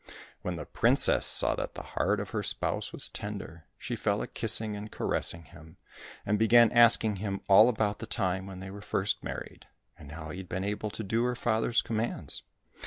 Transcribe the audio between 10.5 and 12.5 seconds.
able to do her father's commands.